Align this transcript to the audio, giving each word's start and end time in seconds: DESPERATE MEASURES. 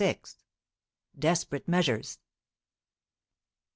DESPERATE 1.19 1.67
MEASURES. 1.67 2.17